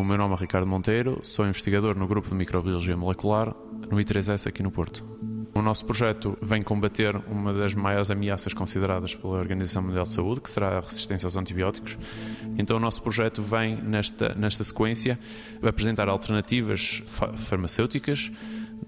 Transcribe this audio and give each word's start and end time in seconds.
meu 0.00 0.16
nome 0.16 0.34
é 0.34 0.38
Ricardo 0.38 0.66
Monteiro, 0.66 1.20
sou 1.22 1.46
investigador 1.46 1.98
no 1.98 2.06
grupo 2.06 2.26
de 2.26 2.34
microbiologia 2.34 2.96
molecular 2.96 3.54
no 3.90 3.98
I3S 3.98 4.46
aqui 4.46 4.62
no 4.62 4.70
Porto. 4.70 5.04
O 5.54 5.60
nosso 5.60 5.84
projeto 5.84 6.36
vem 6.40 6.62
combater 6.62 7.14
uma 7.30 7.52
das 7.52 7.74
maiores 7.74 8.10
ameaças 8.10 8.54
consideradas 8.54 9.14
pela 9.14 9.34
Organização 9.34 9.82
Mundial 9.82 10.04
de 10.04 10.14
Saúde, 10.14 10.40
que 10.40 10.50
será 10.50 10.78
a 10.78 10.80
resistência 10.80 11.26
aos 11.26 11.36
antibióticos. 11.36 11.98
Então, 12.56 12.78
o 12.78 12.80
nosso 12.80 13.02
projeto 13.02 13.42
vem, 13.42 13.76
nesta, 13.82 14.34
nesta 14.34 14.64
sequência, 14.64 15.18
apresentar 15.62 16.08
alternativas 16.08 17.02
farmacêuticas 17.36 18.32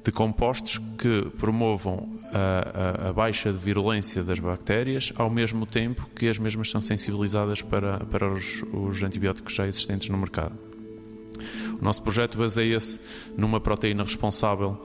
de 0.03 0.11
compostos 0.11 0.81
que 0.97 1.31
promovam 1.39 2.09
a, 2.33 3.05
a, 3.05 3.09
a, 3.11 3.13
baixa 3.13 3.53
de 3.53 3.59
virulência 3.59 4.25
das 4.25 4.39
bactérias, 4.39 5.13
ao 5.17 5.29
mesmo 5.29 5.67
tempo 5.67 6.09
que 6.17 6.29
as 6.29 6.39
mesmas 6.39 6.71
são 6.71 6.81
sensibilizadas 6.81 7.61
para, 7.61 7.99
para 8.07 8.33
os, 8.33 8.65
os 8.73 9.03
antibióticos 9.03 9.55
já 9.55 9.67
existentes 9.67 10.09
no 10.09 10.17
mercado. 10.17 10.74
O 11.81 11.85
nosso 11.85 12.03
projeto 12.03 12.39
baseia-se 12.39 13.01
numa 13.37 13.61
proteína 13.61 14.05
responsável 14.05 14.79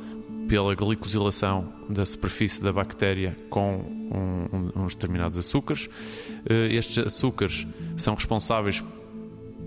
pela 0.49 0.73
glicosilação 0.73 1.71
da 1.87 2.03
superfície 2.05 2.61
da 2.61 2.73
bactéria 2.73 3.37
com 3.51 3.75
um, 3.75 4.47
um, 4.51 4.83
uns 4.83 4.95
determinados 4.95 5.37
açúcares. 5.37 5.87
Eh, 6.49 6.73
estes 6.73 6.97
açúcares 6.97 7.67
são 7.95 8.15
responsáveis, 8.15 8.83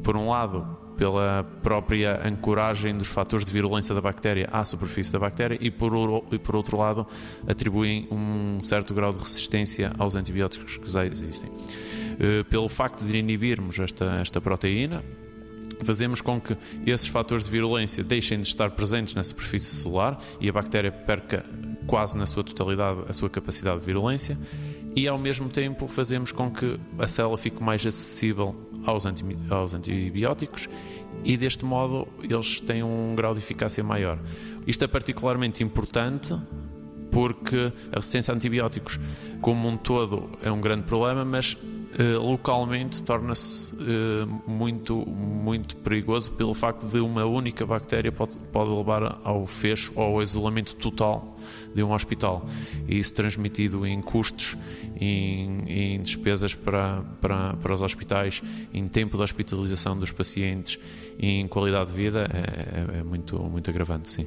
por 0.02 0.16
um 0.16 0.28
lado, 0.28 0.66
pela 0.96 1.44
própria 1.62 2.20
ancoragem 2.26 2.96
dos 2.96 3.08
fatores 3.08 3.46
de 3.46 3.52
virulência 3.52 3.94
da 3.94 4.00
bactéria 4.00 4.48
à 4.52 4.64
superfície 4.64 5.12
da 5.12 5.20
bactéria 5.20 5.56
e 5.60 5.70
por, 5.70 5.92
e 6.32 6.38
por 6.38 6.56
outro 6.56 6.76
lado 6.76 7.06
atribuem 7.46 8.08
um 8.10 8.60
certo 8.62 8.92
grau 8.92 9.12
de 9.12 9.18
resistência 9.18 9.92
aos 9.98 10.16
antibióticos 10.16 10.78
que 10.78 10.90
já 10.90 11.06
existem. 11.06 11.50
Eh, 12.18 12.42
pelo 12.44 12.68
facto 12.68 13.04
de 13.04 13.16
inibirmos 13.16 13.78
esta, 13.78 14.16
esta 14.20 14.40
proteína, 14.40 15.02
fazemos 15.84 16.20
com 16.20 16.40
que 16.40 16.56
esses 16.86 17.06
fatores 17.06 17.44
de 17.44 17.50
virulência 17.50 18.02
deixem 18.02 18.40
de 18.40 18.46
estar 18.46 18.70
presentes 18.70 19.14
na 19.14 19.22
superfície 19.24 19.74
celular 19.74 20.18
e 20.40 20.48
a 20.48 20.52
bactéria 20.52 20.92
perca 20.92 21.44
quase 21.86 22.16
na 22.16 22.26
sua 22.26 22.44
totalidade 22.44 23.00
a 23.08 23.12
sua 23.12 23.28
capacidade 23.28 23.80
de 23.80 23.86
virulência 23.86 24.38
e 24.94 25.08
ao 25.08 25.18
mesmo 25.18 25.48
tempo 25.48 25.86
fazemos 25.88 26.32
com 26.32 26.50
que 26.50 26.78
a 26.98 27.08
célula 27.08 27.38
fique 27.38 27.62
mais 27.62 27.84
acessível 27.84 28.54
aos, 28.84 29.04
aos 29.50 29.74
antibióticos 29.74 30.68
e 31.24 31.36
deste 31.36 31.64
modo 31.64 32.06
eles 32.22 32.60
têm 32.60 32.82
um 32.82 33.14
grau 33.14 33.32
de 33.32 33.40
eficácia 33.40 33.82
maior. 33.82 34.18
Isto 34.66 34.84
é 34.84 34.88
particularmente 34.88 35.62
importante 35.62 36.34
porque 37.10 37.72
a 37.92 37.96
resistência 37.96 38.32
a 38.32 38.36
antibióticos 38.36 38.98
como 39.40 39.68
um 39.68 39.76
todo 39.76 40.30
é 40.42 40.50
um 40.50 40.60
grande 40.60 40.84
problema, 40.84 41.24
mas 41.24 41.56
eh, 41.98 42.16
localmente 42.16 43.02
torna-se 43.02 43.74
uh, 43.74 44.50
muito, 44.50 44.96
muito 45.06 45.76
perigoso 45.76 46.30
pelo 46.30 46.54
facto 46.54 46.86
de 46.86 46.98
uma 47.00 47.26
única 47.26 47.66
bactéria 47.66 48.10
pode, 48.10 48.38
pode 48.50 48.70
levar 48.70 49.20
ao 49.22 49.46
fecho 49.46 49.92
ou 49.94 50.02
ao 50.02 50.22
isolamento 50.22 50.74
total 50.76 51.36
de 51.74 51.82
um 51.82 51.92
hospital. 51.92 52.46
E 52.88 52.98
isso 52.98 53.12
transmitido 53.12 53.86
em 53.86 54.00
custos, 54.00 54.56
em, 54.98 55.64
em 55.66 56.00
despesas 56.00 56.54
para, 56.54 57.02
para, 57.20 57.54
para 57.54 57.74
os 57.74 57.82
hospitais, 57.82 58.42
em 58.72 58.88
tempo 58.88 59.18
de 59.18 59.22
hospitalização 59.22 59.98
dos 59.98 60.10
pacientes, 60.10 60.78
em 61.18 61.46
qualidade 61.46 61.90
de 61.90 61.96
vida, 61.96 62.26
é, 62.32 62.96
é, 62.96 63.00
é 63.00 63.02
muito, 63.02 63.38
muito 63.38 63.68
agravante, 63.70 64.10
sim. 64.10 64.26